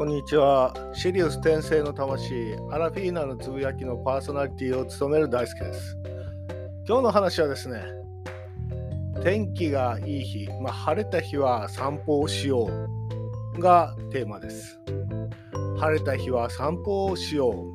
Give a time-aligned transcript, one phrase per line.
[0.00, 0.72] こんにちは。
[0.94, 5.98] シリウス転生の魂、アラフィーナのつぶやきのパーソナリティを務める大輔です。
[6.88, 7.82] 今日の話はですね、
[9.22, 12.70] 天気がいい日、まあ、晴れた日は散歩をしよ
[13.58, 14.80] うがテーマです。
[15.78, 17.72] 晴れた日は散歩をしよう。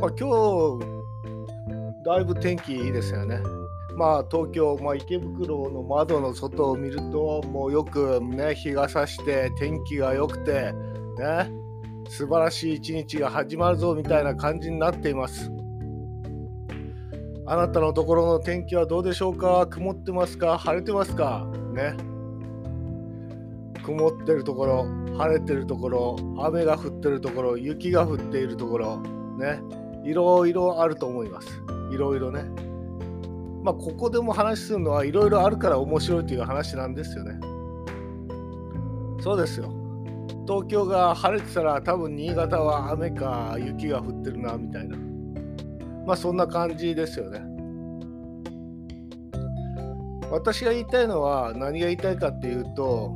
[0.00, 0.89] まあ、今日、
[2.04, 3.40] だいぶ天気いいですよね。
[3.96, 10.72] まあ、東京、まあ、池袋の窓の外を見るともうよくね日が差して天気が良くて
[11.18, 11.50] ね
[12.08, 15.50] 素晴らしい一日が始まるぞみたいな感じになっています。
[17.46, 19.66] あなたのところの天気はどうでしょうか？
[19.66, 20.56] 曇ってますか？
[20.56, 21.46] 晴れてますか？
[21.74, 21.96] ね。
[23.82, 24.84] 曇ってるところ
[25.18, 29.00] 晴れてるところ雨が降ってるところ雪が降っているところ
[29.36, 29.60] ね。
[30.04, 31.48] いろいろあると思います。
[31.90, 32.44] いろいろね
[33.62, 37.38] まあ、ここでも話するのはいろいろあるから面白いという話なんですよね。
[39.20, 39.70] そうですよ。
[40.46, 44.96] 東京が晴れてたら多分新潟は雨か雪が降ってるなみたいな。
[46.06, 47.42] まあそんな感じですよね。
[50.30, 53.12] 私が言いたいのは何が言いたいかっていうと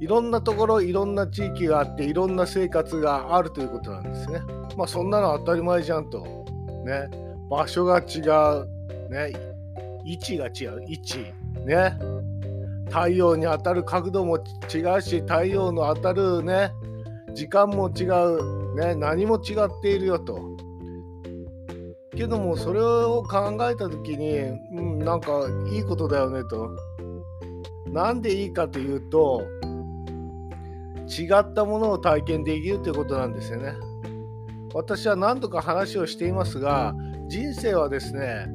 [0.00, 4.40] いろんなところいろんな地域があっていろんな生活があるということなんですね。
[4.76, 6.39] まあそんなの当たり前じゃんと。
[6.84, 7.08] ね。
[7.50, 8.20] 場所が違
[8.60, 9.32] う、ね、
[10.04, 11.18] 位置が違う、位置、
[11.66, 11.98] ね、
[12.88, 14.38] 太陽に当たる角度も
[14.72, 16.72] 違うし、太陽の当たるね、
[17.34, 20.38] 時間も違う、ね、何も違っているよと。
[22.16, 24.38] けども、それを考えた時に、
[24.72, 25.30] うん、なんか
[25.72, 26.70] いいことだよねと。
[27.92, 29.42] なんでいいかというと、
[31.08, 33.72] 違ったものを体験できるということなんですよね。
[34.72, 36.94] 私は何度か話をしていますが、
[37.28, 38.46] 人生はですね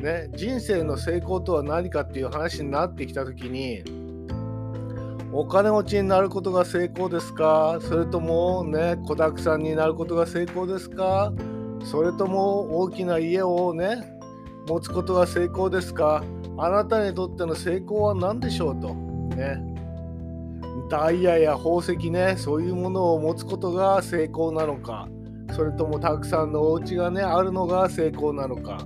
[0.00, 3.82] ね人生の成功とは何かっていう話になってきた時に
[5.32, 7.78] お金持ちになることが成功ですか？
[7.80, 11.32] それともね子だくさんになることが成功ですか？
[11.84, 14.18] それとも大きな家をね
[14.68, 16.24] 持つことが成功ですか？
[16.58, 19.60] あなたにとっての成功は何でしょうとね。
[20.88, 25.08] ダイヤや宝石ねそういうものを持つことが成功なのか。
[25.52, 28.78] それともたくさんのお家がねあるのが成功なのか、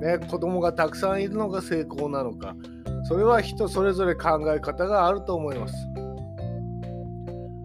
[0.00, 2.54] ね、子供がたくさんいるのが成功なのか。
[3.04, 5.74] それは人それぞれ考え方があると思います。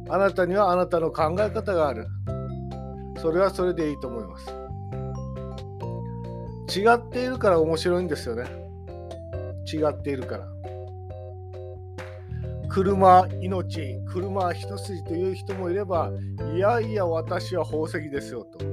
[0.10, 2.08] あなたにはあなたの考え方がある。
[3.18, 4.54] それはそれでいいと思います。
[6.80, 8.46] 違っているから面白いんですよね。
[9.66, 10.53] 違っているから。
[12.74, 16.12] 車、命、車一筋という人もいれば、
[16.56, 18.66] いやいや、私は宝石ですよと。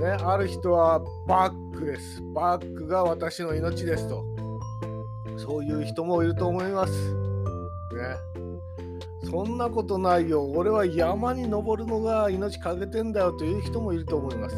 [0.00, 2.20] ね、ある人はバッグです。
[2.34, 4.24] バッグが私の命ですと。
[5.36, 6.92] そういう人もいると思います。
[7.14, 8.16] ね。
[9.30, 10.44] そんなことないよ。
[10.44, 14.56] 俺は山に登るのが命かけてんだよという人もいると思います。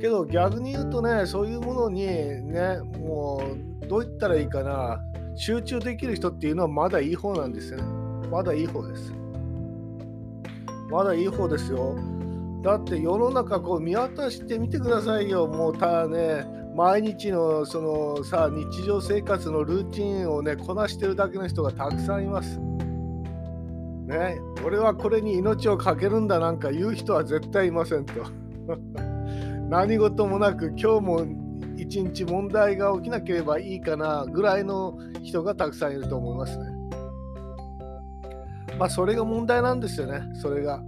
[0.00, 3.42] けど逆に言うとね、そういうものにね、も
[3.82, 5.00] うどう言ったらいいかな。
[5.34, 7.84] 集中できる人っていうのはまだいい方なんですよね。
[8.30, 9.12] まだいい方です。
[10.90, 11.96] まだいい方ですよ。
[12.62, 15.46] だって世の中こう見渡してみてくださいよ。
[15.46, 16.44] もうただね、
[16.76, 22.58] 毎日のそのさ、日常生活のルーチンをね、こなしてるだけの人がたくさんいます。
[22.58, 28.12] ね、俺はこれに命を懸けるんだなんか言う人は絶対いませんと。
[29.70, 31.26] 何事もなく今日も
[31.82, 36.64] 一日問題が起きなければいいかなぐらいの人がたくさんいると思いますね。
[38.78, 40.82] まあそれが問題なんですよね、それが。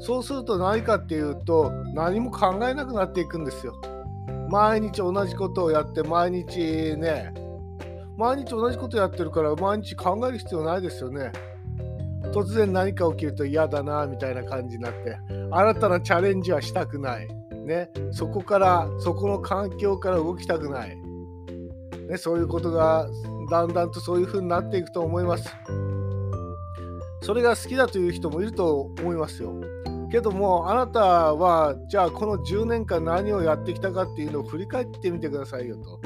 [0.00, 3.74] そうすると何かっていうと何も考えなくなっていくんですよ。
[4.50, 7.32] 毎日同じことをやって毎日ね
[8.16, 11.32] 毎日同じことやってるから毎日考える必要ないですよね。
[12.32, 15.16] 突然何か起きると嫌だなみたいな感じになって
[15.50, 17.28] 新たなチャレンジはしたくない。
[17.64, 20.96] ね、そこからそこの環境から動きたくない、
[22.08, 23.08] ね、そういうことが
[23.50, 25.48] だんだんとそういう風になっていくと思います。
[27.22, 29.54] それが好きだという人もいると思いますよ。
[30.10, 36.00] けどもあなたはじゃあこの10年間何をやってきたかっていうのを振り返ってみてくださいよと。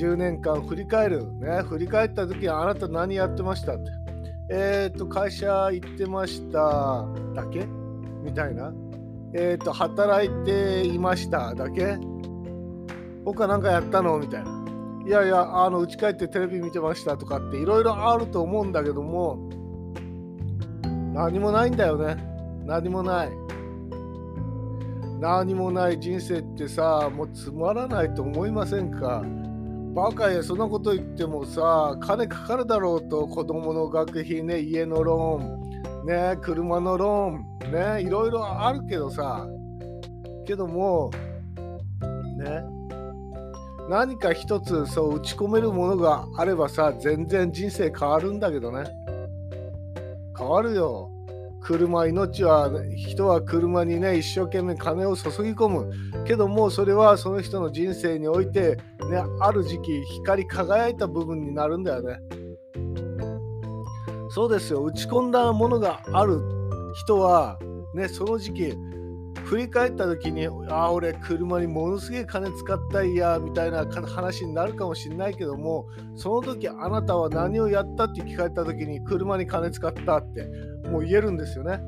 [0.00, 1.26] 10年間振り返る。
[1.38, 3.90] ね振り返った時にあなた何やってましたって。
[4.50, 7.66] えっ、と会社行ってましただけ
[8.22, 8.72] みたいな。
[9.34, 11.98] えっ、ー、と、働いていましただけ？
[13.24, 14.18] 他なんかやったの？
[14.18, 14.64] みたいな。
[15.06, 19.38] いやいや、あの、家帰ってテレビ見てましたとかっていろいろあると思うんだけども、
[21.12, 22.16] 何もないんだよね。
[22.64, 23.30] 何もない。
[25.20, 29.24] 何もない人生ってさ、もうつまらないと思いませんか？
[29.94, 35.67] バカやそんなこと言ってもさ金かかるだろうと子供の学費ね家のローン
[36.04, 39.46] ね車のローンねいろいろあるけどさ
[40.46, 41.10] けども
[42.38, 42.78] ね
[43.88, 48.84] 何か一つそう打ち込めるものがあればさ全然人生変わるんだけどね。
[50.36, 51.10] 変わるよ。
[51.60, 55.90] 車命は人は車にね一生懸命金を注ぎ込む。
[56.26, 58.76] けどもそれはその人の人生において、
[59.10, 62.18] ね、ある時期光り輝いた部分になるんだよね。
[64.38, 66.40] そうですよ打ち込んだものがある
[66.94, 67.58] 人は
[67.92, 68.72] ねその時期
[69.46, 80.48] 振り返った時に「ああ俺車にものすげえ金使ったいや」みたいな話になるかもしれないけどもその時あなたは何をやったって聞かれた時に車に金使ったって
[80.88, 81.80] もう言えるんですよね。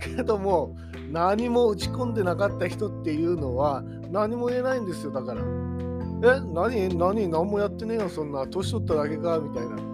[0.00, 0.74] けども
[1.12, 5.42] 何も打ち込んでなかった人っていうのは何も言えないんですよだから。
[5.42, 9.93] え何何何もやってねえよそんな年取っただけかみたいな。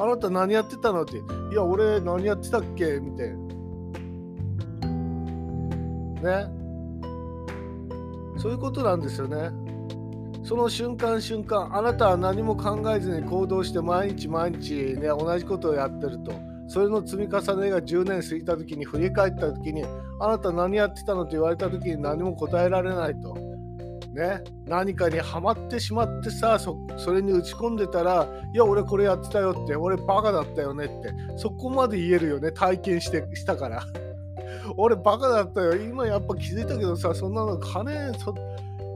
[0.00, 1.02] あなた何やってたの？
[1.02, 1.20] ってい
[1.54, 2.98] や俺何やってたっけ？
[2.98, 3.30] みたい
[6.22, 6.42] な。
[6.44, 6.52] ね。
[8.38, 9.50] そういうことなんですよね。
[10.44, 16.32] その瞬間瞬間あなたは何も考えずに行動して毎日毎日ね同じことをやってると。
[16.68, 19.84] それの積み重ねが10年過ぎた時に振り返った時に
[20.20, 21.24] あなた何やってたの？
[21.26, 23.36] と言われた時に何も答えられないと。
[24.12, 26.76] ね、何かにはまってしまってさそ
[27.12, 33.82] れに打ち込んでたらいや俺これやってたよって俺バカだったよねってそこまで言えるよね体験してしたから。
[34.76, 35.74] 俺バカだったよ。
[35.76, 38.34] 今やっぱ気づいたけどさ、そんなの金、そ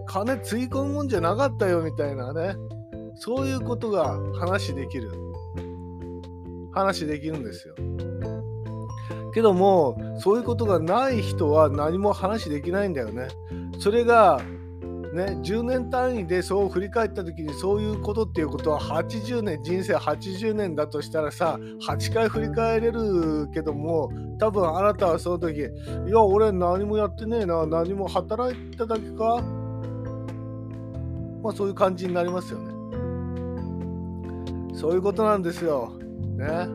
[0.07, 2.55] 金つい込むもんじゃなかったよみたいなね。
[3.15, 5.11] そういうことが話できる。
[6.73, 7.75] 話できるんですよ。
[9.33, 13.29] けども、そういうことがない人は何も話できないんだよね。
[13.79, 14.41] それが
[15.17, 21.59] ね、10年単位でそう振り返った時にそういうことっていうことは80年人生80年だとしたらさ
[21.89, 25.63] 8回振り返れるけども多分あなたはその時い
[26.11, 29.43] や俺何もやってねえな何も働いただけか？
[31.43, 32.75] まあそういう感じになりますよね。
[34.75, 35.93] そういうことなんですよ。
[36.37, 36.69] ね。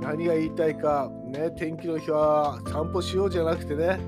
[0.00, 3.98] 何が言いたいかね天気の日は散歩しようじゃなくてね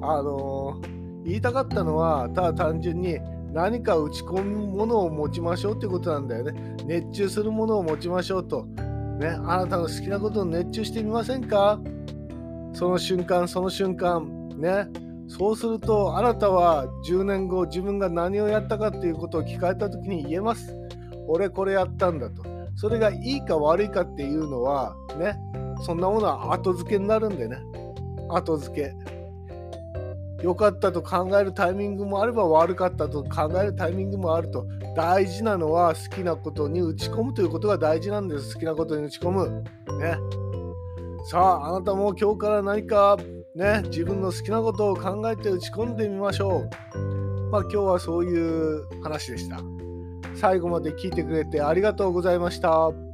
[0.00, 3.18] あのー言いたかったのはただ単純に
[3.52, 6.76] 何か打ち込むものを持ちましょうってことなんだよね。
[6.86, 8.64] 熱中するものを持ちましょうと。
[9.18, 11.80] ね、あなたの好きなことを熱中してみませんか？
[12.74, 14.86] その瞬間その瞬間ね
[15.28, 20.76] そうするとあなたは10年後自分が何をやったかっていうことを聞かれた時に言えます。
[21.26, 22.44] 俺これやったんだと。
[22.76, 25.38] それがいいか悪いかっていうのはね
[25.80, 27.56] そんなものは後付けになるんでね
[28.28, 29.15] 後付け。
[30.42, 38.54] 良かったと考えるタイミングもあれば悪かったと考えるタイミングもあると大事なのは好きなことに打ち込むということが大事なんです。
[38.54, 39.64] 好きなことに打ち込む。
[39.98, 40.18] ね。
[41.30, 43.16] さああなたも今日から何か
[43.54, 47.00] ね自分の好きなことを考えて打ち込んでみましょう。
[47.50, 49.60] まあ今日はそういう話でした。
[50.34, 53.05] 最後まで聞いてくれてありがとうございました。